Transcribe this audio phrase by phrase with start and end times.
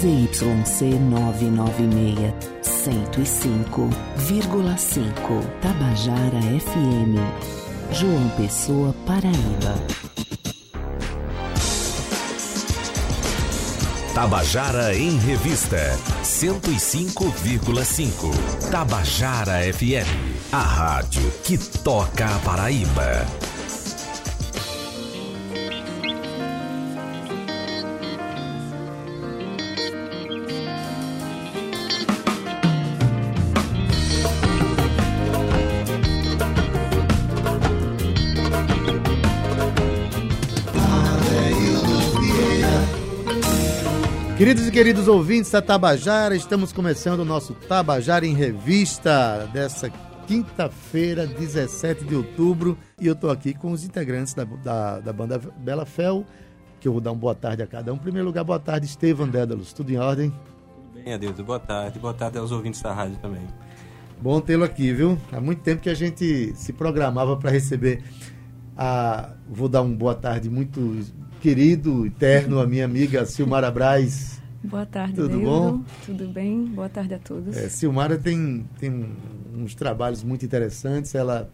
[0.00, 7.16] ZYC 996, 105,5 Tabajara FM,
[7.92, 9.74] João Pessoa, Paraíba.
[14.14, 18.70] Tabajara em Revista, 105,5.
[18.70, 20.06] Tabajara FM,
[20.52, 23.45] a rádio que toca a Paraíba.
[44.46, 49.90] Queridos e queridos ouvintes da Tabajara, estamos começando o nosso Tabajara em Revista dessa
[50.24, 55.40] quinta-feira, 17 de outubro, e eu estou aqui com os integrantes da, da, da, banda
[55.58, 56.24] Bela Fel,
[56.78, 57.96] que eu vou dar uma boa tarde a cada um.
[57.96, 60.30] Em primeiro lugar, boa tarde, Estevam Dédalos, tudo em ordem?
[60.30, 63.42] Tudo bem, Adilto, boa tarde, boa tarde aos ouvintes da rádio também.
[64.22, 65.18] Bom tê-lo aqui, viu?
[65.32, 68.00] Há muito tempo que a gente se programava para receber
[68.78, 69.30] a...
[69.48, 71.02] Vou dar uma boa tarde muito
[71.40, 74.36] querido, eterno, a minha amiga Silmara Braz.
[74.66, 75.46] Boa tarde, Tudo Deildo.
[75.46, 75.84] bom?
[76.04, 76.64] Tudo bem?
[76.66, 77.56] Boa tarde a todos.
[77.56, 79.06] É, Silmara tem, tem
[79.54, 81.14] uns trabalhos muito interessantes.
[81.14, 81.48] Ela.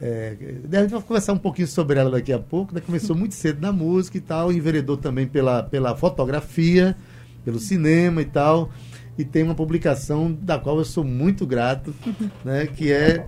[0.00, 0.36] É,
[0.72, 2.72] a gente vai conversar um pouquinho sobre ela daqui a pouco.
[2.72, 6.96] Ela começou muito cedo na música e tal, enveredou também pela, pela fotografia,
[7.44, 8.70] pelo cinema e tal.
[9.18, 11.94] E tem uma publicação da qual eu sou muito grato,
[12.44, 13.26] né, que é,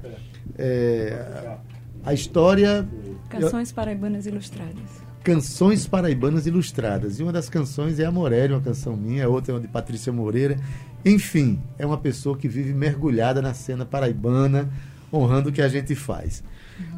[0.56, 1.56] é
[2.04, 2.86] a história.
[3.28, 4.97] Canções Paraibanas Ilustradas.
[5.22, 7.18] Canções Paraibanas Ilustradas.
[7.18, 9.68] E uma das canções é a Morelli, uma canção minha, a outra é uma de
[9.68, 10.56] Patrícia Moreira.
[11.04, 14.68] Enfim, é uma pessoa que vive mergulhada na cena paraibana,
[15.12, 16.42] honrando o que a gente faz.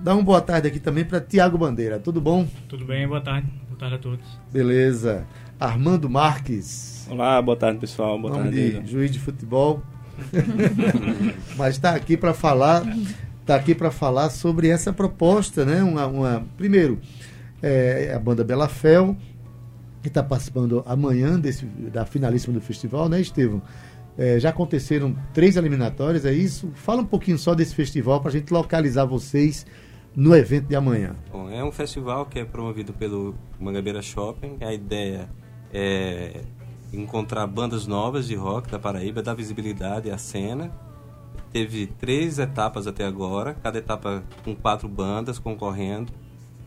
[0.02, 1.98] Dá uma boa tarde aqui também para Tiago Bandeira.
[1.98, 2.46] Tudo bom?
[2.68, 3.48] Tudo bem, boa tarde.
[3.68, 4.24] Boa tarde a todos.
[4.52, 5.26] Beleza.
[5.58, 7.06] Armando Marques.
[7.10, 8.18] Olá, boa tarde, pessoal.
[8.18, 8.80] Boa nome tarde.
[8.80, 9.82] de juiz de futebol.
[11.56, 12.84] Mas está aqui para falar,
[13.46, 15.82] tá aqui para falar sobre essa proposta, né?
[15.82, 16.98] Uma, uma primeiro,
[17.62, 19.16] é, a banda Bela Fel,
[20.02, 23.62] que está participando amanhã desse, da finalíssima do festival, né, Estevam?
[24.18, 26.70] É, já aconteceram três eliminatórias, é isso?
[26.74, 29.66] Fala um pouquinho só desse festival para a gente localizar vocês
[30.14, 31.14] no evento de amanhã.
[31.30, 34.58] Bom, é um festival que é promovido pelo Mangabeira Shopping.
[34.60, 35.28] A ideia
[35.72, 36.40] é
[36.92, 40.72] encontrar bandas novas de rock da Paraíba, dar visibilidade à cena.
[41.52, 46.12] Teve três etapas até agora, cada etapa com quatro bandas concorrendo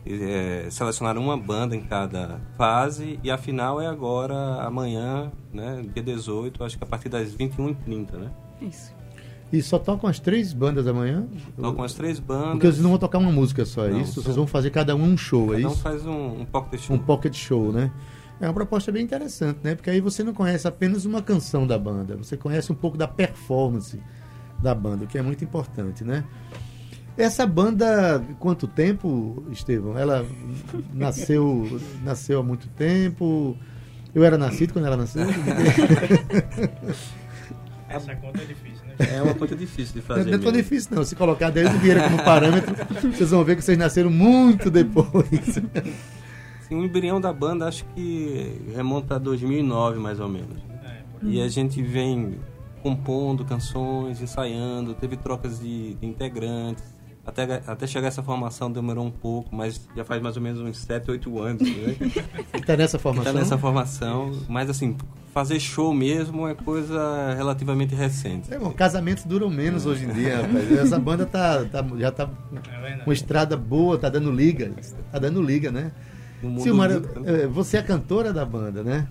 [0.06, 6.02] é, selecionaram uma banda em cada fase e a final é agora, amanhã, né, dia
[6.02, 8.30] 18, acho que a partir das 21h30, né?
[8.60, 8.92] Isso.
[9.52, 11.26] E só tocam as três bandas amanhã?
[11.56, 12.52] Tocam as três bandas.
[12.52, 14.14] Porque vocês não vão tocar uma música só, é Não, isso?
[14.14, 15.80] só- Vocês vão fazer cada um um show, é Cada um isso?
[15.80, 16.96] faz um, um pocket show.
[16.96, 17.92] Um pocket show, né?
[18.40, 19.76] É uma proposta bem interessante, né?
[19.76, 23.06] Porque aí você não conhece apenas uma canção da banda, você conhece um pouco da
[23.06, 24.02] performance
[24.60, 26.24] da banda, o que é muito importante, né?
[27.16, 29.96] Essa banda, quanto tempo, Estevão?
[29.96, 30.26] Ela
[30.92, 33.56] nasceu, nasceu há muito tempo.
[34.14, 35.22] Eu era nascido quando ela nasceu.
[37.88, 38.94] Essa conta é difícil, né?
[39.16, 40.34] É uma coisa difícil de Não fazer.
[40.34, 41.04] é tão difícil, não.
[41.04, 42.74] Se colocar desde o Vieira como parâmetro,
[43.12, 45.28] vocês vão ver que vocês nasceram muito depois.
[46.68, 50.58] Sim, o embrião da banda acho que remonta a 2009, mais ou menos.
[50.82, 52.38] É, E a gente vem
[52.82, 56.93] compondo canções, ensaiando, teve trocas de, de integrantes.
[57.26, 60.76] Até, até chegar essa formação demorou um pouco, mas já faz mais ou menos uns
[60.78, 61.62] 7, 8 anos.
[61.62, 61.96] Né?
[62.52, 63.32] Está nessa que formação?
[63.32, 64.32] tá nessa formação.
[64.46, 64.94] Mas assim,
[65.32, 68.52] fazer show mesmo é coisa relativamente recente.
[68.52, 70.70] É, bom, casamentos duram menos hoje em dia, rapaz.
[70.72, 72.28] Essa banda tá, tá- já tá
[72.72, 73.02] É verdade.
[73.06, 74.70] uma estrada boa, tá dando liga.
[75.10, 75.92] Tá dando liga, né?
[76.60, 77.22] Silmara, líquido.
[77.26, 79.08] eh, você é a cantora da banda, né?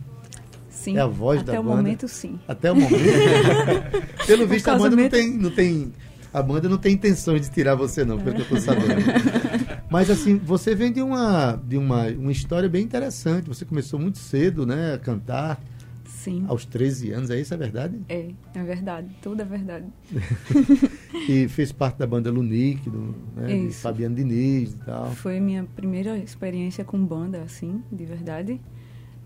[0.70, 0.98] Sim.
[0.98, 1.76] É a voz Até da o banda?
[1.78, 2.40] momento, sim.
[2.48, 2.94] Até o momento.
[4.28, 5.92] Pelo visto, a banda não tem, não tem.
[6.34, 9.02] A banda não tem intenção de tirar você, não, pelo que eu tô sabendo.
[9.90, 13.48] Mas assim, você vem de uma, de uma, uma história bem interessante.
[13.48, 15.62] Você começou muito cedo, né, a cantar,
[16.06, 16.46] Sim.
[16.48, 18.02] aos 13 anos, é isso, é verdade?
[18.10, 19.16] É, é verdade.
[19.22, 19.86] Tudo é verdade.
[21.30, 23.74] E fez parte da banda Lunique, do, né, de.
[23.74, 25.12] Fabiano Diniz e tal.
[25.12, 28.60] Foi minha primeira experiência com banda, assim, de verdade.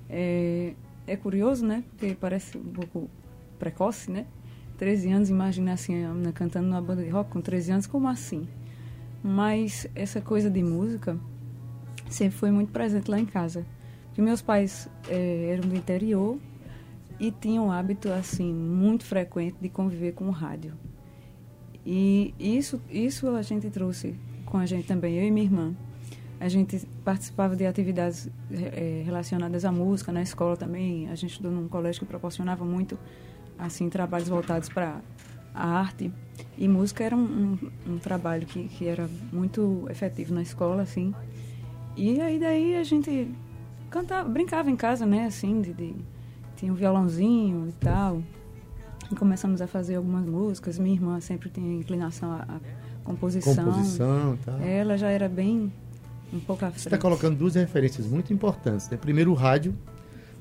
[0.09, 0.73] É,
[1.07, 1.83] é curioso, né?
[1.89, 3.09] Porque parece um pouco
[3.57, 4.25] precoce, né?
[4.77, 8.07] 13 anos, imagina assim, a menina cantando numa banda de rock com 13 anos, como
[8.07, 8.47] assim?
[9.23, 11.17] Mas essa coisa de música
[12.09, 13.65] sempre foi muito presente lá em casa.
[14.07, 16.37] Porque meus pais eh, eram do interior
[17.19, 20.73] e tinham o hábito, assim, muito frequente de conviver com o rádio.
[21.85, 24.15] E isso, isso a gente trouxe
[24.45, 25.75] com a gente também, eu e minha irmã.
[26.39, 31.09] A gente participava de atividades eh, relacionadas à música na escola também.
[31.09, 32.97] A gente estudou num colégio que proporcionava muito
[33.57, 35.01] assim trabalhos voltados para
[35.53, 36.11] a arte
[36.57, 37.57] e música era um,
[37.87, 41.13] um, um trabalho que, que era muito efetivo na escola assim.
[41.95, 43.31] E aí daí a gente
[43.89, 45.95] cantava, brincava em casa, né, assim, de, de
[46.55, 48.21] tinha um violãozinho e tal.
[49.11, 50.77] E começamos a fazer algumas músicas.
[50.77, 52.59] Minha irmã sempre tinha inclinação à, à
[53.03, 53.65] composição.
[53.65, 54.59] Composição tal.
[54.59, 55.71] Ela já era bem
[56.33, 58.89] um pouco à Você está colocando duas referências muito importantes.
[58.89, 58.97] Né?
[58.97, 59.73] Primeiro, o rádio.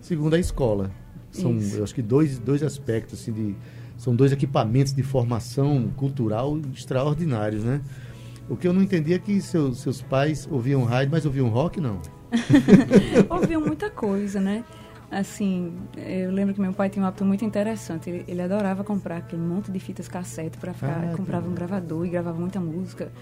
[0.00, 0.90] Segundo, a escola.
[1.36, 1.76] São, Isso.
[1.76, 3.56] eu acho que dois, dois aspectos, assim, de,
[3.96, 7.80] são dois equipamentos de formação cultural extraordinários, né?
[8.48, 11.80] O que eu não entendi é que seus, seus pais ouviam rádio, mas ouviam rock,
[11.80, 12.00] não.
[13.30, 14.64] Ouviam muita coisa, né?
[15.10, 18.10] Assim, eu lembro que meu pai tinha um hábito muito interessante.
[18.10, 21.04] Ele, ele adorava comprar aquele monte de fitas cassete para ficar.
[21.12, 23.12] Ah, comprava um gravador e gravava muita música.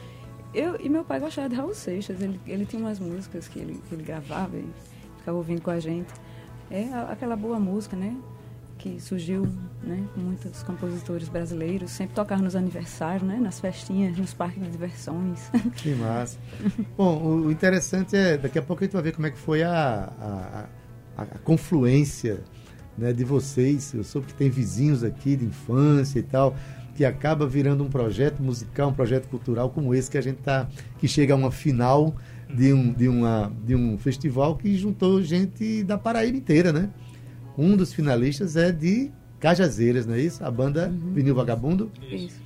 [0.55, 2.20] Eu, e meu pai gostava de Raul Seixas.
[2.20, 4.64] Ele, ele tinha umas músicas que ele, que ele gravava e
[5.19, 6.12] ficava ouvindo com a gente.
[6.70, 8.16] É aquela boa música, né?
[8.78, 9.46] Que surgiu,
[9.82, 10.05] né?
[10.14, 11.90] Com muitos compositores brasileiros.
[11.90, 13.38] Sempre tocar nos aniversários, né?
[13.40, 15.50] Nas festinhas, nos parques de diversões.
[15.76, 16.38] Que massa.
[16.96, 19.62] Bom, o, interessante é, daqui a pouco a gente vai ver como é que foi
[19.62, 20.66] a, a,
[21.16, 22.43] a- a confluência
[22.99, 23.94] né, de vocês.
[23.94, 26.56] Eu soube que tem vizinhos aqui de infância e tal,
[26.96, 30.69] que acaba virando um projeto musical, um projeto cultural como esse que a gente tá,
[30.99, 32.14] que chega a uma final
[32.55, 36.89] de um, de uma, de um festival que juntou gente da Paraíba inteira, né?
[37.59, 39.11] Um dos finalistas é de
[39.41, 40.45] Cajazeiras, não é isso?
[40.45, 41.91] A banda Vinil Vagabundo.
[42.11, 42.41] Isso.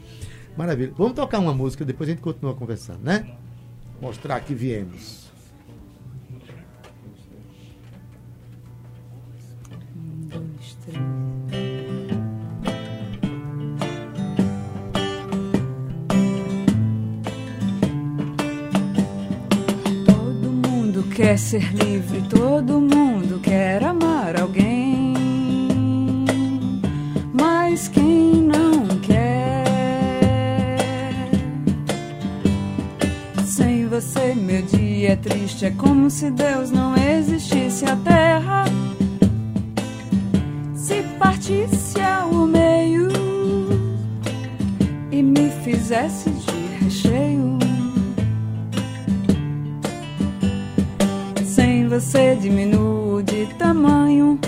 [0.56, 0.92] Maravilha.
[0.96, 3.28] Vamos tocar uma música, depois a gente continua conversando, né?
[4.00, 5.27] Mostrar que viemos.
[21.18, 25.12] Quer ser livre, todo mundo quer amar alguém.
[27.32, 29.64] Mas quem não quer?
[33.44, 35.66] Sem você, meu dia é triste.
[35.66, 37.84] É como se Deus não existisse.
[37.84, 38.64] A terra
[40.72, 43.08] se partisse ao meio
[45.10, 46.37] e me fizesse
[52.00, 54.38] você diminuo de tamanho,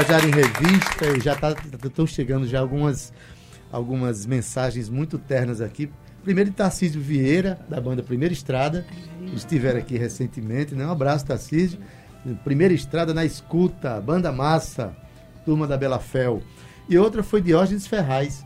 [0.00, 1.06] Tabajara em Revista.
[1.16, 1.54] E já tá,
[1.84, 3.12] estão chegando já algumas,
[3.70, 5.90] algumas mensagens muito ternas aqui.
[6.24, 8.86] Primeiro de Tarcísio Vieira, da banda Primeira Estrada.
[9.34, 10.74] Estiveram aqui recentemente.
[10.74, 10.86] Né?
[10.86, 11.78] Um abraço, Tarcísio.
[12.44, 14.96] Primeira Estrada na escuta, banda massa,
[15.44, 16.42] turma da Bela Fel.
[16.88, 18.44] E outra foi Diógenes Ferraz,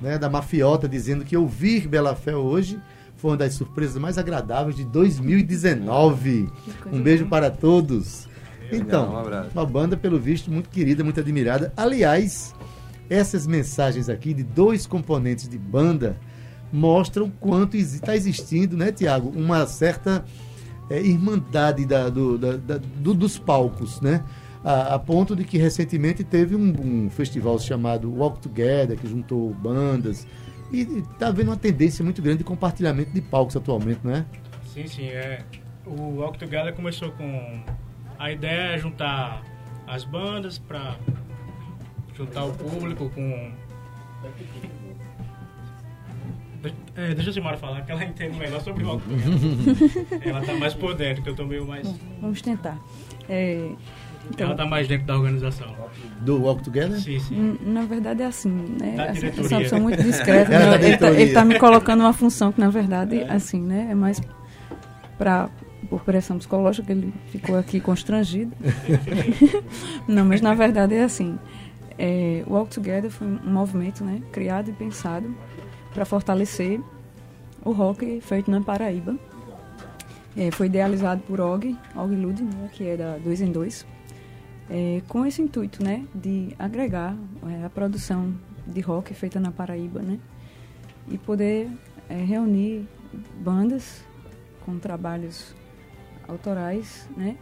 [0.00, 2.78] né, da Mafiota, dizendo que ouvir Bela Fel hoje
[3.16, 6.50] foi uma das surpresas mais agradáveis de 2019.
[6.64, 8.29] Que coisa Um beijo para todos.
[8.76, 11.72] Então, um uma banda, pelo visto, muito querida, muito admirada.
[11.76, 12.54] Aliás,
[13.08, 16.16] essas mensagens aqui de dois componentes de banda
[16.72, 20.24] mostram o quanto está existindo, né, Tiago, uma certa
[20.88, 24.24] é, irmandade da- do- da- da- do- dos palcos, né?
[24.64, 29.54] A, a ponto de que recentemente teve um, um festival chamado Walk Together, que juntou
[29.54, 30.26] bandas.
[30.72, 30.80] E
[31.12, 34.24] está havendo uma tendência muito grande de compartilhamento de palcos atualmente, não é?
[34.74, 35.06] Sim, sim.
[35.06, 35.42] É,
[35.86, 37.62] o Walk Together começou com.
[38.20, 39.42] A ideia é juntar
[39.86, 40.96] as bandas para
[42.14, 43.52] juntar o público com.
[46.94, 50.20] É, deixa a Simara falar, que ela entende melhor sobre o Walk Together.
[50.28, 51.88] ela tá mais por dentro, que eu tô meio mais.
[52.20, 52.78] Vamos tentar.
[53.26, 53.70] É,
[54.30, 55.74] então, Ela tá mais dentro da organização.
[56.20, 57.00] Do Walk Together?
[57.00, 57.58] Sim, sim.
[57.62, 58.96] Na verdade é assim, né?
[58.96, 59.58] Da Assim, diretoria.
[59.60, 60.52] Pessoa muito discreta.
[60.52, 60.88] Ela é né?
[60.88, 61.20] ele, tá, diretoria.
[61.20, 63.88] ele tá me colocando uma função que, na verdade, assim, né?
[63.90, 64.20] É mais
[65.16, 65.48] pra,
[65.88, 68.52] por pressão psicológica ele ficou aqui constrangido.
[70.06, 71.38] Não, mas na verdade é assim.
[71.98, 74.22] É, o Walk Together foi um movimento, né?
[74.32, 75.34] Criado e pensado
[75.92, 76.80] para fortalecer
[77.64, 79.16] o rock feito na Paraíba.
[80.36, 83.86] É, foi idealizado por Og, Og Lud, né, que é da 2 em 2,
[84.70, 87.16] é, com esse intuito né, de agregar
[87.48, 88.32] é, a produção
[88.64, 90.18] de rock feita na Paraíba né,
[91.08, 91.68] e poder
[92.08, 92.86] é, reunir
[93.40, 94.04] bandas
[94.64, 95.54] com trabalhos
[96.30, 97.36] autorais né,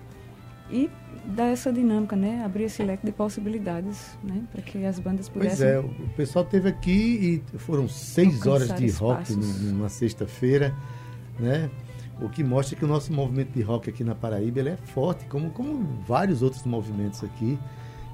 [0.70, 0.90] e
[1.24, 2.42] dar essa dinâmica, né?
[2.44, 4.42] Abrir esse leque de possibilidades, né?
[4.50, 5.58] Para que as bandas pudessem...
[5.58, 10.74] Pois é, o pessoal teve aqui e foram seis horas de rock numa sexta-feira,
[11.38, 11.70] né?
[12.20, 15.50] O que mostra que o nosso movimento de rock aqui na Paraíba é forte, como,
[15.50, 17.58] como vários outros movimentos aqui.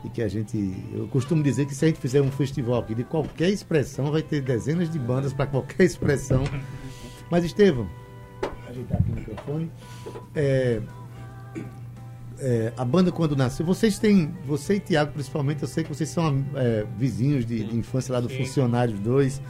[0.05, 0.75] E que a gente.
[0.93, 4.21] Eu costumo dizer que se a gente fizer um festival aqui de qualquer expressão, vai
[4.21, 6.45] ter dezenas de bandas para qualquer expressão.
[7.31, 7.89] Mas, Estevam,
[8.75, 9.71] ajeitar aqui o microfone.
[10.35, 10.81] É,
[12.39, 16.09] é, a banda quando nasceu, vocês têm, você e Tiago principalmente, eu sei que vocês
[16.09, 18.39] são é, vizinhos de, de, infância lá do Sim.
[18.45, 19.41] Funcionário 2.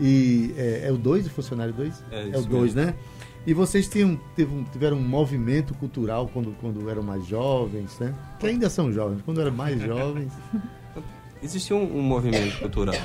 [0.00, 2.04] E é, é o 2 o Funcionário 2?
[2.10, 2.94] É, é, o 2, né?
[3.46, 4.20] E vocês tinham,
[4.72, 8.14] tiveram um movimento cultural quando, quando eram mais jovens, né?
[8.38, 10.32] Que ainda são jovens, quando eram mais jovens.
[11.42, 12.96] Existia um, um movimento cultural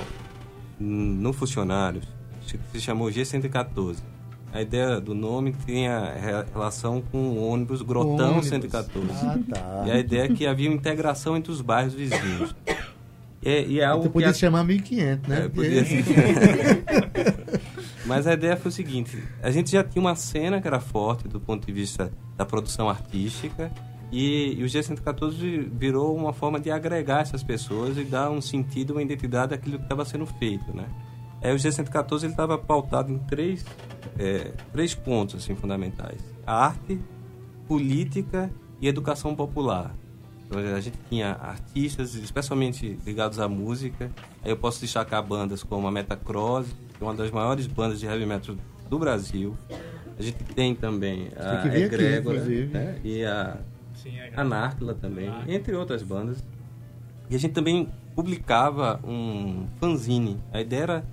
[0.79, 2.05] no Funcionários,
[2.48, 4.12] que se chamou G114
[4.53, 6.13] a ideia do nome tinha
[6.53, 8.50] relação com o ônibus Grotão ônibus.
[8.50, 9.10] 114.
[9.12, 9.83] Ah, tá.
[9.88, 12.55] E a ideia é que havia uma integração entre os bairros vizinhos.
[13.45, 15.43] É, e é algo podia que chamar 1500, né?
[15.43, 16.05] É, podia ser.
[18.07, 21.27] Mas a ideia foi o seguinte: a gente já tinha uma cena que era forte
[21.27, 23.69] do ponto de vista da produção artística,
[24.13, 28.91] e, e o G114 virou uma forma de agregar essas pessoas e dar um sentido,
[28.91, 30.86] uma identidade àquilo que estava sendo feito, né?
[31.43, 33.65] Aí o G114 estava pautado em três,
[34.17, 36.97] é, três pontos assim, fundamentais: arte,
[37.67, 39.93] política e educação popular.
[40.45, 44.09] Então, a gente tinha artistas, especialmente ligados à música.
[44.41, 48.05] Aí eu posso destacar bandas como a Metacross, que é uma das maiores bandas de
[48.05, 48.55] heavy metal
[48.89, 49.57] do Brasil.
[50.17, 53.00] A gente tem também a Egrégora né?
[53.03, 53.57] e a
[53.95, 56.43] Sim, Anárquila também, entre outras bandas.
[57.29, 60.39] E a gente também publicava um fanzine.
[60.51, 61.03] A ideia era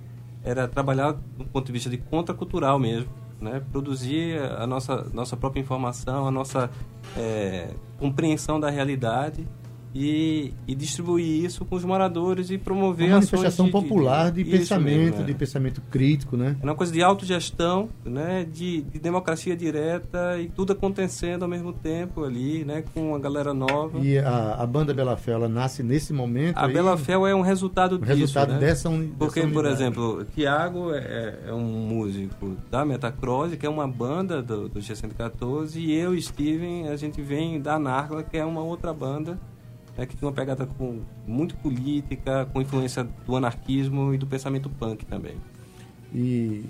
[0.43, 3.61] era trabalhar do ponto de vista de contracultural mesmo, né?
[3.71, 6.69] Produzir a nossa, nossa própria informação, a nossa
[7.17, 9.47] é, compreensão da realidade
[9.93, 14.49] e, e, distribuir isso com os moradores e promover uma manifestação de, popular de, de,
[14.49, 15.23] de pensamento, mesmo, é.
[15.25, 16.55] de pensamento crítico, né?
[16.61, 18.45] É uma coisa de autogestão, né?
[18.45, 22.83] De, de, democracia direta e tudo acontecendo ao mesmo tempo ali, né?
[22.93, 23.99] Com a galera nova.
[23.99, 26.57] E a, a banda Bela Fé, ela nasce nesse momento?
[26.57, 28.59] A aí, Bela Fé é um resultado um disso, resultado né?
[28.59, 33.87] dessa, un, Porque, por exemplo, Tiago é, é, um músico da Metacross, que é uma
[33.87, 38.45] banda do, do G114, e eu e Steven, a gente vem da Narla, que é
[38.45, 39.37] uma outra banda
[39.97, 44.69] né, que tem uma pegada com, muito política, com influência do anarquismo e do pensamento
[44.69, 45.35] punk também.
[46.13, 46.65] E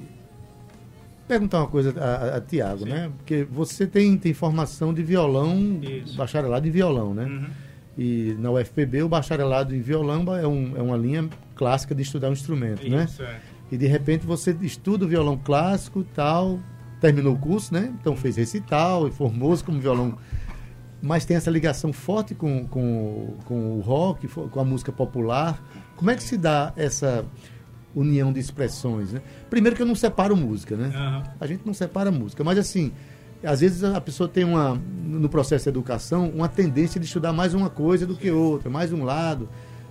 [1.27, 3.09] perguntar uma coisa a, a, Tiago, né?
[3.17, 6.17] Porque você tem, tem formação de violão, Isso.
[6.17, 7.25] bacharelado em violão, né?
[7.25, 7.47] Uhum.
[7.97, 12.29] E na UFPB o bacharelado em violão é, um, é uma linha clássica de estudar
[12.29, 13.05] um instrumento, né?
[13.05, 13.29] Isso, né?
[13.29, 13.51] É.
[13.71, 16.59] E de repente você estuda o violão clássico tal,
[16.99, 17.93] terminou o curso, né?
[17.99, 20.17] Então fez recital e formou-se como violão
[21.01, 25.61] mas tem essa ligação forte com, com, com o rock, com a música popular.
[25.95, 27.25] Como é que se dá essa
[27.95, 29.21] união de expressões, né?
[29.49, 30.87] Primeiro que eu não separo música, né?
[30.95, 31.33] Uhum.
[31.39, 32.91] A gente não separa música, mas assim,
[33.43, 37.53] às vezes a pessoa tem uma, no processo de educação, uma tendência de estudar mais
[37.53, 39.49] uma coisa do que outra, mais um lado.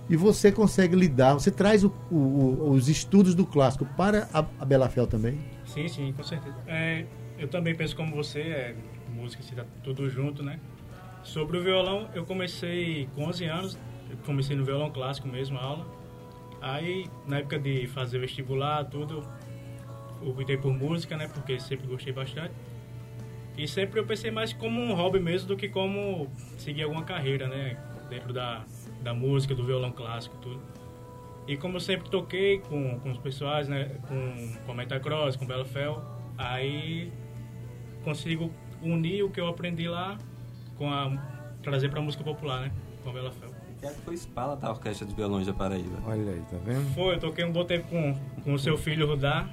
[0.09, 4.65] E você consegue lidar, você traz o, o, os estudos do clássico para a, a
[4.65, 5.39] Belafel também?
[5.65, 6.55] Sim, sim, com certeza.
[6.67, 7.05] É,
[7.37, 8.75] eu também penso como você, é,
[9.13, 10.59] música, se dá tudo junto, né?
[11.23, 13.79] Sobre o violão, eu comecei com 11 anos,
[14.25, 15.85] comecei no violão clássico mesmo, a aula.
[16.59, 19.23] Aí, na época de fazer vestibular, tudo,
[20.21, 22.53] eu optei por música, né, porque sempre gostei bastante.
[23.57, 27.47] E sempre eu pensei mais como um hobby mesmo do que como seguir alguma carreira,
[27.47, 27.77] né,
[28.09, 28.65] dentro da,
[29.01, 30.59] da música, do violão clássico, tudo.
[31.47, 35.45] E como eu sempre toquei com, com os pessoais, né, com, com a Metacross, com
[35.45, 36.03] Bela Fel,
[36.37, 37.11] aí
[38.03, 38.51] consigo
[38.81, 40.17] unir o que eu aprendi lá
[40.81, 41.11] com a
[41.61, 42.71] trazer para música popular, né?
[43.03, 43.51] Com a Bela Fel.
[43.79, 45.99] que foi espala da Orquestra de Violões da Paraíba.
[46.07, 46.91] Olha aí, tá vendo?
[46.95, 49.47] Foi, eu toquei um bom tempo com, com o seu filho Rudá.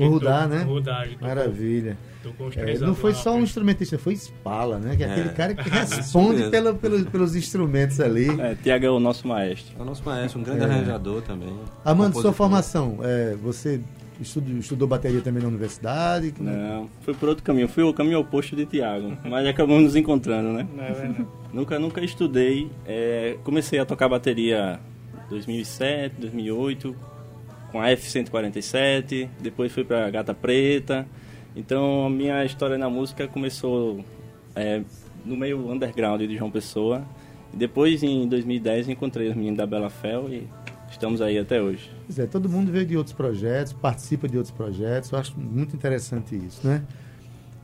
[0.00, 0.62] O Rudá, né?
[0.62, 1.98] Rudá, Maravilha.
[2.22, 4.96] Tocou, tocou é, não foi só um instrumentista, foi Spala, né?
[4.96, 5.10] Que é, é.
[5.10, 8.28] aquele cara que responde pela, pelos, pelos instrumentos ali.
[8.40, 9.76] É, Tiago é o nosso maestro.
[9.78, 10.64] É o nosso maestro, um grande é.
[10.64, 11.54] arranjador também.
[11.84, 13.82] Amando, sua formação, é, você
[14.22, 16.32] Estudou, estudou bateria também na universidade?
[16.38, 17.68] Não, foi por outro caminho.
[17.68, 20.66] Fui o caminho oposto de Tiago, mas acabamos nos encontrando, né?
[20.74, 22.70] Não, é nunca, nunca estudei.
[22.86, 24.80] É, comecei a tocar bateria
[25.26, 26.96] em 2007, 2008,
[27.70, 29.28] com a F-147.
[29.40, 31.06] Depois fui para Gata Preta.
[31.54, 34.04] Então a minha história na música começou
[34.54, 34.82] é,
[35.24, 37.04] no meio underground de João Pessoa.
[37.52, 40.48] Depois, em 2010, encontrei os meninos da Bela Fel e
[40.92, 41.90] estamos aí até hoje.
[42.06, 45.10] Pois é, todo mundo veio de outros projetos, participa de outros projetos.
[45.10, 46.82] Eu acho muito interessante isso, né?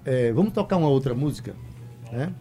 [0.04, 1.54] É, vamos tocar uma outra música,
[2.10, 2.32] né?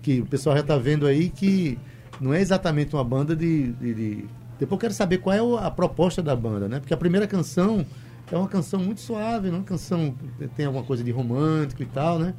[0.00, 1.78] Que o pessoal já está vendo aí que
[2.20, 4.24] não é exatamente uma banda de, de, de...
[4.58, 6.80] Depois eu quero saber qual é a proposta da banda, né?
[6.80, 7.84] Porque a primeira canção
[8.30, 9.58] é uma canção muito suave, não?
[9.58, 10.14] Uma canção
[10.56, 12.34] tem alguma coisa de romântico e tal, né?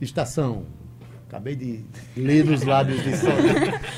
[0.00, 0.64] Estação.
[1.28, 1.84] Acabei de
[2.16, 3.32] ler nos lábios de Sol.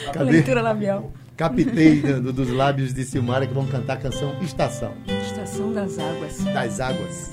[0.09, 0.35] Acabei...
[0.35, 1.13] Leitura labial.
[1.37, 4.95] Captei do, dos lábios de Silmara que vão cantar a canção Estação.
[5.07, 6.45] Estação das Águas.
[6.45, 7.31] Das Águas.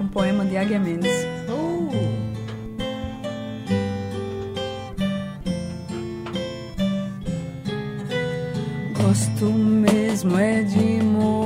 [0.00, 1.12] Um poema de Águia Mendes.
[1.48, 1.92] Oh.
[9.00, 11.41] Gosto mesmo é de morrer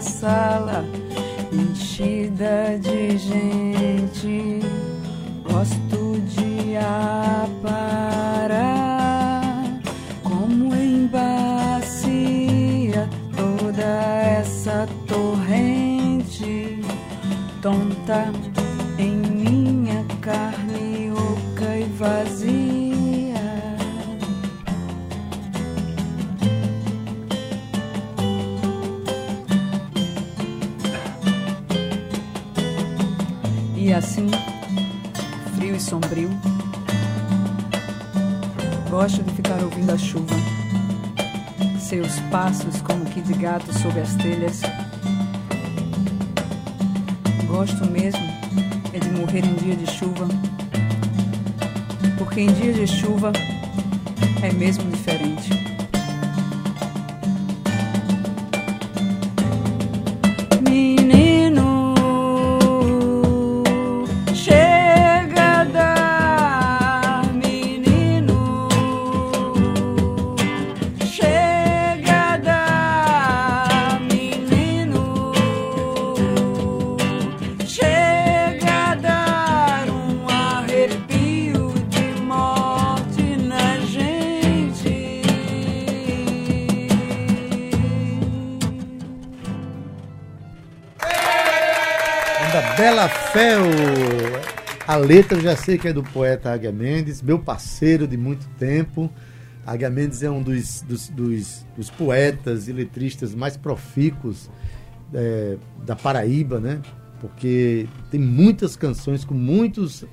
[0.00, 0.84] sala
[1.52, 4.60] enchida de gente.
[5.44, 8.02] Gosto de aparar
[10.22, 11.98] como embacia
[13.36, 13.84] toda
[14.40, 16.80] essa torrente
[17.62, 18.30] tonta
[18.98, 22.57] em minha carne oca e vazia.
[33.98, 34.30] Assim
[35.56, 36.30] frio e sombrio.
[38.88, 40.34] Gosto de ficar ouvindo a chuva,
[41.80, 44.62] seus passos como que de gato sob as telhas.
[47.48, 48.24] Gosto mesmo
[48.94, 50.28] é de morrer em dia de chuva,
[52.16, 53.32] porque em dia de chuva
[54.42, 55.67] é mesmo diferente.
[93.38, 93.62] Fel.
[94.84, 99.08] A letra já sei que é do poeta Águia Mendes, meu parceiro de muito tempo.
[99.64, 104.50] Águia Mendes é um dos, dos, dos- dos poetas e letristas mais profícuos
[105.14, 106.80] é, da Paraíba, né?
[107.20, 110.04] Porque tem muitas canções com muitos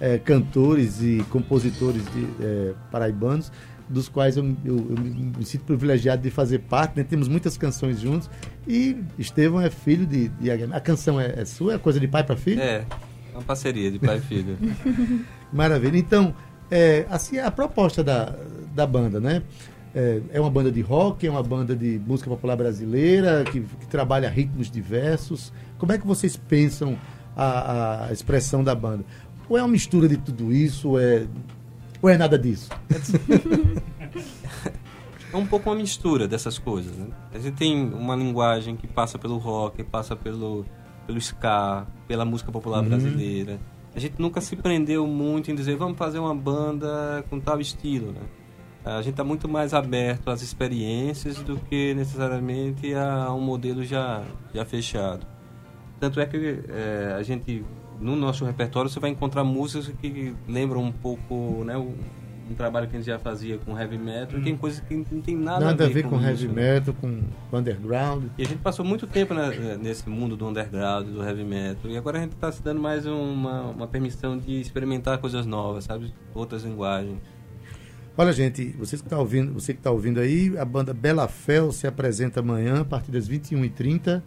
[0.00, 3.52] é, cantores e compositores de, é, paraibanos,
[3.88, 6.96] dos quais eu, eu- eu me, sinto privilegiado de fazer parte.
[6.96, 7.04] Né?
[7.04, 8.30] Temos muitas canções juntos.
[8.66, 10.50] E Estevão é filho de, de.
[10.50, 11.74] A canção é, é sua?
[11.74, 12.60] É coisa de pai para filho?
[12.60, 12.84] É,
[13.32, 14.56] uma parceria de pai e filho.
[15.52, 15.98] Maravilha.
[15.98, 16.34] Então,
[16.70, 18.34] é, assim, a proposta da,
[18.74, 19.42] da banda, né?
[19.94, 23.86] É, é uma banda de rock, é uma banda de música popular brasileira, que, que
[23.86, 25.52] trabalha ritmos diversos.
[25.78, 26.98] Como é que vocês pensam
[27.36, 29.04] a, a expressão da banda?
[29.48, 31.26] Ou é uma mistura de tudo isso, é,
[32.04, 32.68] ou é nada disso?
[35.32, 36.96] É um pouco uma mistura dessas coisas.
[36.96, 37.06] Né?
[37.32, 40.64] A gente tem uma linguagem que passa pelo rock, passa pelo,
[41.06, 42.88] pelo ska, pela música popular Uhum.
[42.90, 43.58] brasileira.
[43.96, 48.12] A gente nunca se prendeu muito em dizer vamos fazer uma banda com tal estilo.
[48.12, 48.20] Né?
[48.84, 54.22] A gente está muito mais aberto às experiências do que necessariamente a um modelo já,
[54.52, 55.26] já fechado.
[55.98, 57.64] Tanto é que é, a gente,
[58.00, 61.94] no nosso repertório, você vai encontrar músicas que lembram um pouco né, um,
[62.50, 65.20] um trabalho que a gente já fazia com heavy metal, e tem coisas que não
[65.20, 66.52] tem nada, Nada a ver com isso, heavy né?
[66.74, 68.24] metal, com underground.
[68.36, 71.96] E a gente passou muito tempo né, nesse mundo do underground, do heavy metal, e
[71.96, 76.12] agora a gente está se dando mais uma, uma permissão de experimentar coisas novas, sabe?
[76.34, 77.18] Outras linguagens.
[78.16, 81.72] Olha, gente, vocês que tá ouvindo, você que está ouvindo aí, a banda Bela Fel
[81.72, 84.22] se apresenta amanhã, a partir das 21h30,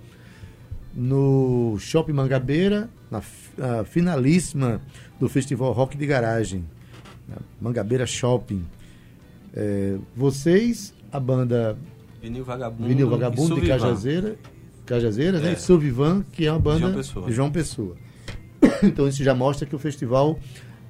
[0.98, 3.22] no Shopping Mangabeira, na
[3.86, 4.82] finalíssima
[5.20, 6.66] do Festival Rock de Garagem,
[7.30, 8.66] na Mangabeira Shopping.
[9.54, 11.78] É, vocês, a banda
[12.20, 13.68] Vinil Vagabundo, Vinil e Vagabundo de.
[13.68, 14.36] Cajazeira,
[14.88, 15.50] Cajazeiras, né?
[15.50, 15.54] É.
[15.54, 17.28] E Sullivan, que é uma banda João Pessoa.
[17.28, 17.96] de João Pessoa.
[18.84, 20.40] então isso já mostra que o festival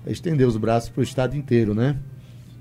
[0.05, 1.99] estendeu os braços para o estado inteiro, né?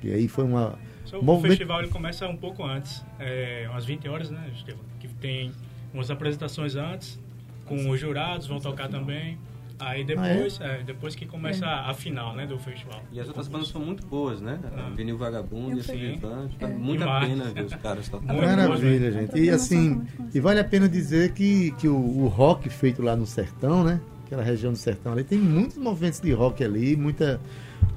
[0.02, 0.76] E aí foi uma,
[1.12, 4.82] O Movimento- festival ele começa um pouco antes, é, umas 20 horas, né, Estevam?
[4.98, 5.52] Que tem
[5.94, 7.18] umas apresentações antes,
[7.66, 9.38] com os jurados, vão tocar também.
[9.78, 13.02] Aí depois, é, depois que começa a, a final, né, do festival.
[13.12, 14.58] E as outras bandas são muito boas, né?
[14.74, 14.90] Ah.
[14.96, 16.56] Vinil Vagabundo e assim Levante.
[16.58, 16.76] Vale É.
[16.78, 18.40] muito a pena ver os caras tocando.
[18.40, 19.38] Maravilha, gente.
[19.38, 20.02] E assim,
[20.32, 24.00] e vale a pena dizer que, que o, o rock feito lá no sertão, né?
[24.24, 27.38] Aquela região do sertão ali, tem muitos movimentos de rock ali, muita,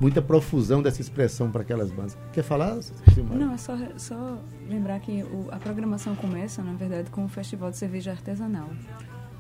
[0.02, 2.18] muita profusão dessa expressão para aquelas bandas.
[2.34, 2.78] Quer falar,
[3.14, 3.38] Silmar?
[3.38, 4.38] Não, é só, só
[4.70, 8.70] lembrar que o- a programação começa, na verdade, com o Festival de Cerveja Artesanal.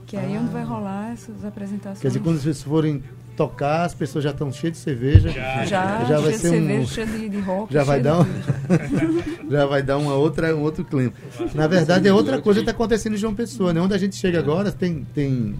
[0.09, 1.99] Que aí é onde vai rolar essas apresentações.
[1.99, 3.03] Quer dizer, quando vocês forem
[3.37, 5.29] tocar, as pessoas já estão cheias de cerveja.
[5.29, 5.65] Já.
[5.65, 7.71] já, já vai ser um- cerveja, cheio de, de rock.
[7.73, 11.13] Já vai dar um, de- já vai dar uma outra, um outro clima.
[11.53, 13.79] Na verdade, é outra coisa que está acontecendo em João Pessoa, né?
[13.79, 15.55] Onde a gente chega agora, tem, tem,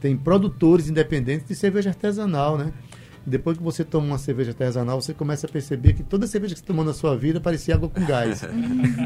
[0.00, 2.72] tem produtores independentes de cerveja artesanal, né?
[3.24, 6.60] Depois que você toma uma cerveja artesanal, você começa a perceber que toda cerveja que
[6.60, 8.42] você tomou na sua vida parecia água com gás.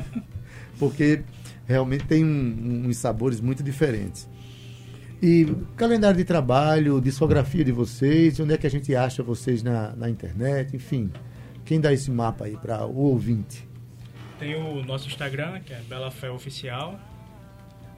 [0.79, 1.21] Porque
[1.66, 4.29] realmente tem um- uns sabores muito diferentes.
[5.22, 9.94] E calendário de trabalho, discografia de vocês, onde é que a gente acha vocês na,
[9.94, 11.11] na internet, enfim.
[11.64, 13.68] Quem dá esse mapa aí para o ouvinte?
[14.38, 16.98] Tem o nosso Instagram, que é Bela Fé Oficial.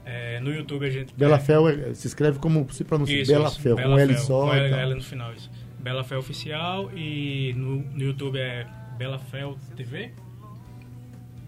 [0.05, 1.15] É, no YouTube a gente...
[1.15, 4.23] Bela Fel é- se escreve como se pronuncia Isso, Bela Fel, com Bela L Fel,
[4.25, 4.47] só.
[4.49, 4.81] Com L, tal.
[4.81, 5.49] L no final, isso.
[5.79, 8.67] Bela Fé Oficial e no, no YouTube é
[8.99, 10.11] Bela Fel TV.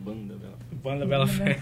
[0.01, 0.59] Banda dela.
[0.83, 1.61] Banda Bela Fé.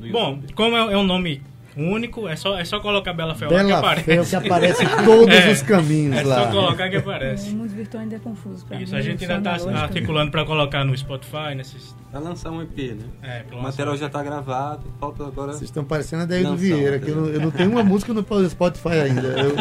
[0.00, 1.40] No Bom, como é, é um nome
[1.82, 4.04] único, é só, é só colocar Bela Fel lá que Bela aparece.
[4.04, 6.44] Fel que aparece em todos É, os caminhos É lá.
[6.44, 7.50] só colocar que O aparece.
[7.50, 9.78] mundo virtual ainda é confuso pra Isso, mim, a gente ainda analógica.
[9.80, 11.94] articulando para colocar no Spotify, nesses...
[12.12, 13.04] Vai lançar um EP, né?
[13.22, 15.52] É, O material já está gravado, falta agora.
[15.52, 18.24] Vocês estão parecendo a Não Vieira, que eu não, eu não tenho uma música no
[18.48, 19.28] Spotify ainda.
[19.28, 19.54] Eu,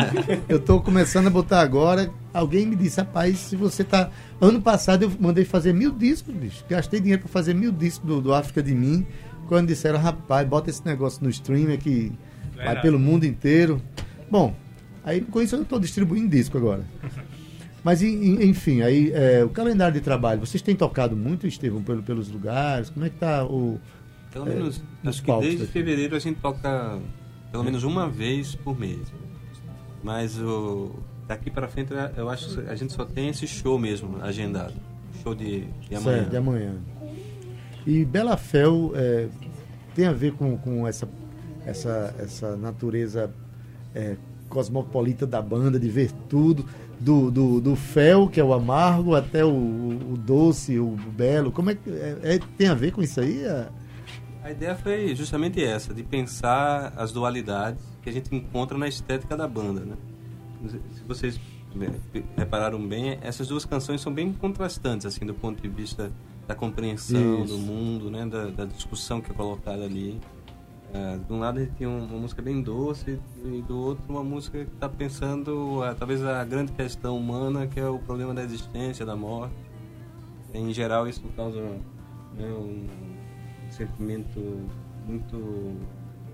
[0.48, 2.10] eu tô começando a botar agora.
[2.34, 4.10] Alguém me disse, rapaz, se você tá.
[4.40, 6.64] Ano passado eu mandei fazer mil discos, bicho.
[6.70, 9.06] Gastei dinheiro para fazer mil discos do, do África de mim.
[9.48, 12.12] Quando disseram, rapaz, bota esse negócio no streamer que
[12.56, 12.82] vai Verdade.
[12.82, 13.82] pelo mundo inteiro.
[14.30, 14.54] Bom,
[15.04, 16.84] aí com isso eu estou distribuindo disco agora.
[17.84, 18.08] Mas en-
[18.42, 22.30] en- enfim, aí é, o calendário de trabalho, vocês têm tocado muito, Estevão, pelo- pelos
[22.30, 22.90] lugares?
[22.90, 23.80] Como é que tá o.
[24.34, 25.72] Pelo É, menos, nos acho que desde aqui.
[25.72, 27.00] fevereiro a gente toca
[27.52, 29.00] pelo menos uma vez por mês.
[30.04, 30.92] Mas o
[31.28, 34.74] daqui para frente eu acho que a gente só tem esse show mesmo agendado.
[35.24, 36.18] Show de, de amanhã.
[36.18, 36.76] Certo, de amanhã.
[37.88, 39.28] E Bela Fel é,
[39.96, 41.08] tem a ver com, com essa,
[41.66, 43.32] essa, essa natureza
[43.96, 44.18] é,
[44.50, 46.66] cosmopolita da banda, de ver tudo,
[47.00, 51.52] do, do, do fel, que é o amargo, até o, o doce, o belo.
[51.52, 53.46] Como é que é, é- tem a ver com isso aí?
[53.46, 53.70] A-
[54.44, 59.36] A ideia foi justamente essa, de pensar as dualidades que a gente encontra na estética
[59.38, 59.96] da banda, né?
[60.70, 61.40] Se vocês
[61.80, 66.12] eh, repararam bem, essas duas canções são bem contrastantes, assim, do ponto de vista
[66.48, 67.54] da compreensão Isso.
[67.54, 68.26] do mundo, né?
[68.26, 70.20] Da, da discussão que é colocada ali.
[70.94, 74.04] Ah, de um lado a gente tem um- uma música bem doce e do outro
[74.08, 78.34] uma música que está pensando ah, talvez a grande questão humana, que é o problema
[78.34, 79.54] da existência, da morte.
[80.54, 82.86] Em geral isso causa né, um
[83.70, 84.40] sentimento
[85.06, 85.76] muito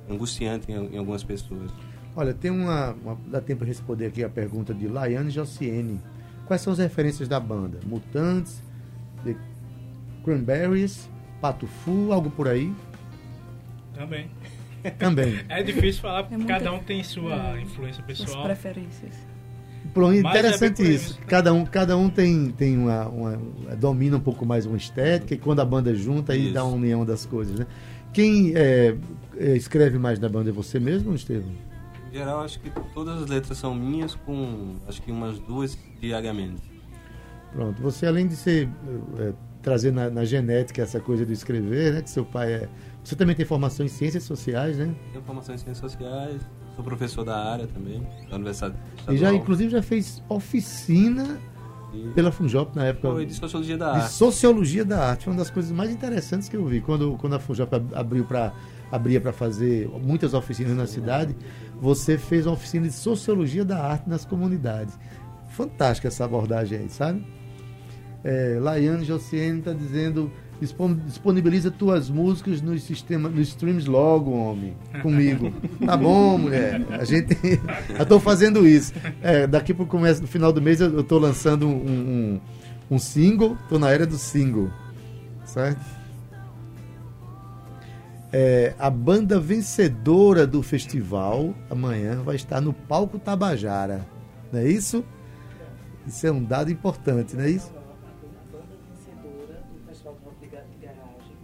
[0.10, 1.72] angustiante em, em algumas pessoas.
[2.16, 6.00] Olha, tem uma, uma- Dá tempo para responder aqui a pergunta de Laiane Jociene.
[6.46, 7.80] Quais são as referências da banda?
[7.88, 8.62] Mutantes,
[9.24, 9.36] The
[10.24, 11.10] Cranberries,
[11.42, 12.74] Pato Fu, algo por aí?
[13.94, 14.30] Também.
[14.98, 15.40] Também.
[15.48, 18.44] É difícil falar, porque É cada um tem sua é, influência pessoal.
[18.44, 19.16] preferências.
[19.94, 21.12] Pronto, é interessante por isso.
[21.12, 21.20] isso.
[21.28, 23.38] Cada um, cada um tem, tem uma, uma-
[23.76, 26.54] domina um pouco mais uma estética e quando a banda junta aí Isso.
[26.54, 27.68] dá uma união das coisas, né?
[28.12, 28.96] Quem é,
[29.38, 31.52] é, escreve mais na banda é você mesmo, Estevam?
[32.12, 36.62] Em geral, acho que todas as letras são minhas, com acho que umas duas diariamente.
[37.52, 37.82] Pronto.
[37.82, 38.70] Você além de ser
[39.20, 39.34] é,
[39.64, 42.02] trazer na, na genética essa coisa de escrever, né?
[42.04, 42.70] Que seu pai é.
[43.04, 44.94] Você também tem formação em ciências sociais, né?
[45.12, 46.42] Tenho formação em ciências sociais,
[46.76, 49.18] sou professor da área também, da Universidade E Estadual.
[49.18, 51.40] já inclusive já fez oficina
[51.94, 53.12] E pela Funjop na época.
[53.12, 54.14] foi de Sociologia da de Arte.
[54.14, 57.40] sociologia da arte, foi uma das coisas mais interessantes que eu vi quando, quando a
[57.40, 58.54] Funjop ab- abriu para
[58.92, 61.36] abria para fazer muitas oficinas na cidade.
[61.82, 64.98] Você fez uma oficina de sociologia da arte nas comunidades.
[65.50, 67.26] Fantástica essa abordagem aí, sabe?
[68.24, 70.32] É, Laiane Josiane está dizendo
[70.62, 75.52] "Dispon- disponibiliza tuas músicas nos sistema, nos streams logo, homem, comigo.
[75.86, 76.82] Tá bom, mulher.
[76.92, 77.36] A gente,
[77.98, 78.94] eu estou fazendo isso.
[79.22, 82.40] É, daqui para o começo, no final do mês, eu estou lançando um,
[82.90, 83.58] um, um single.
[83.64, 84.70] Estou na era do single,
[85.46, 85.82] certo?
[88.32, 94.08] É, a banda vencedora do festival amanhã vai estar no palco Tabajara,
[94.52, 95.04] não é isso?
[96.08, 97.72] Isso é um dado importante, não é isso?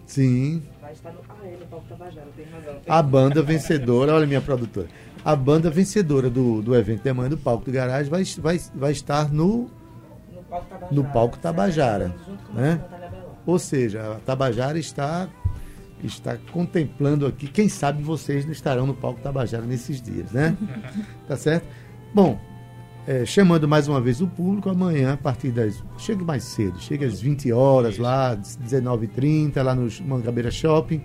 [0.10, 0.64] Sim.
[0.82, 2.82] Vai estar no, ah, é, no palco Tabajara, tem razão.
[2.88, 4.88] A banda vencedora, olha minha produtora.
[5.24, 8.92] A banda vencedora do, do evento de amanhã do Palco do Garagem vai, vai, vai
[8.92, 9.70] estar no.
[9.70, 10.90] no palco Tabajara.
[10.92, 12.16] No palco Tabajara,
[12.52, 12.82] né?
[13.46, 15.30] Ou seja, a Tabajara está,
[16.04, 17.48] está contemplando aqui.
[17.48, 20.58] Quem sabe vocês não estarão no Palco Tabajara nesses dias, né?
[21.28, 21.68] tá certo?
[22.16, 22.40] Bom,
[23.10, 25.84] é, chamando mais uma vez o público, amanhã, a partir das.
[25.98, 31.02] Chegue mais cedo, chegue às 20 horas lá, 19h30, lá no Mangabeira Shopping,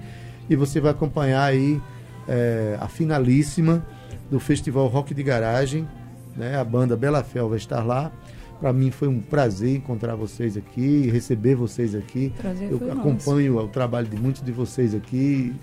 [0.48, 1.80] e você vai acompanhar aí
[2.28, 3.82] é, a finalíssima
[4.30, 5.88] do Festival Rock de Garagem.
[6.36, 6.58] Né?
[6.58, 8.12] A banda Bela Fel vai estar lá.
[8.60, 12.34] Para mim foi um prazer encontrar vocês aqui, receber vocês aqui.
[12.36, 13.00] Prazer Eu foi nosso.
[13.00, 15.54] acompanho o trabalho de muitos de vocês aqui.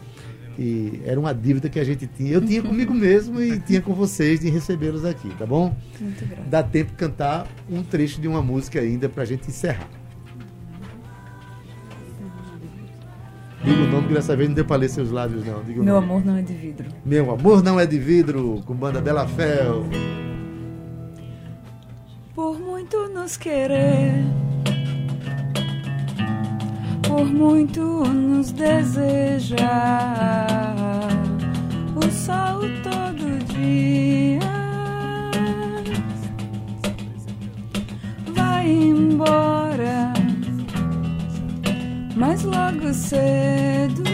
[0.60, 2.34] E era uma dívida que a gente tinha.
[2.34, 5.76] Eu tinha comigo mesmo e tinha com vocês de recebê-los aqui, tá bom?
[6.00, 6.50] Muito grato.
[6.50, 9.88] Dá tempo de cantar um trecho de uma música ainda pra gente encerrar.
[13.64, 15.64] Diga o nome que dessa vez não deu pra ler seus lábios, não.
[15.64, 16.86] Diga Meu amor não é de vidro.
[17.06, 19.86] Meu amor não é de vidro, com banda Bela Fel.
[22.34, 24.26] Por muito nos querer,
[27.12, 29.67] por muito nos desejar,
[31.93, 34.39] o sol todo dia
[38.34, 40.13] vai embora,
[42.15, 44.11] mas logo cedo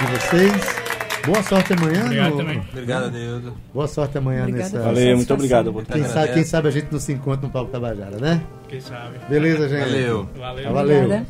[0.00, 0.80] de vocês.
[1.26, 2.04] Boa sorte amanhã.
[2.04, 2.62] Obrigado no- também.
[2.72, 3.54] Obrigado, Adeudo.
[3.74, 4.82] Boa sorte amanhã Obrigada nessa.
[4.82, 5.72] Valeu, muito obrigado.
[5.92, 8.40] Quem sabe, quem sabe a gente não se encontra no Palco Tabajara, né?
[8.68, 9.18] Quem sabe.
[9.28, 9.80] Beleza, gente?
[9.84, 10.28] Valeu.
[10.38, 10.72] Valeu.
[10.72, 11.26] Valeu.